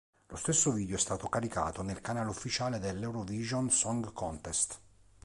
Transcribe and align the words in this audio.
Lo 0.29 0.35
stesso 0.35 0.71
video 0.71 0.95
è 0.95 0.97
stato 0.97 1.29
caricato 1.29 1.83
nel 1.83 2.01
canale 2.01 2.29
ufficiale 2.31 2.79
dell'Eurovision 2.79 3.69
Song 3.69 4.11
Contest. 4.13 4.81